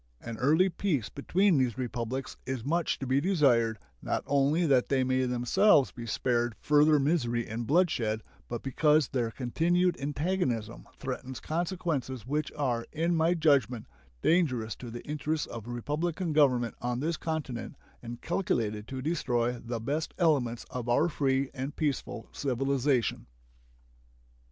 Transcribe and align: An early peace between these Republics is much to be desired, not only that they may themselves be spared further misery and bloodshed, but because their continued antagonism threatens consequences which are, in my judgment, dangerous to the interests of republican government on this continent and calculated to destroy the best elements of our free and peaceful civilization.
An 0.19 0.37
early 0.39 0.67
peace 0.67 1.09
between 1.09 1.59
these 1.59 1.77
Republics 1.77 2.35
is 2.47 2.65
much 2.65 2.97
to 2.97 3.05
be 3.05 3.21
desired, 3.21 3.77
not 4.01 4.23
only 4.25 4.65
that 4.65 4.89
they 4.89 5.03
may 5.03 5.25
themselves 5.27 5.91
be 5.91 6.07
spared 6.07 6.55
further 6.59 6.97
misery 6.97 7.47
and 7.47 7.67
bloodshed, 7.67 8.23
but 8.49 8.63
because 8.63 9.07
their 9.09 9.29
continued 9.29 9.95
antagonism 10.01 10.87
threatens 10.97 11.39
consequences 11.39 12.25
which 12.25 12.51
are, 12.57 12.87
in 12.91 13.15
my 13.15 13.35
judgment, 13.35 13.85
dangerous 14.23 14.75
to 14.75 14.89
the 14.89 15.05
interests 15.05 15.45
of 15.45 15.67
republican 15.67 16.33
government 16.33 16.73
on 16.81 16.99
this 16.99 17.15
continent 17.15 17.75
and 18.01 18.21
calculated 18.23 18.87
to 18.87 19.03
destroy 19.03 19.51
the 19.59 19.79
best 19.79 20.15
elements 20.17 20.63
of 20.71 20.89
our 20.89 21.09
free 21.09 21.51
and 21.53 21.75
peaceful 21.75 22.27
civilization. 22.31 23.27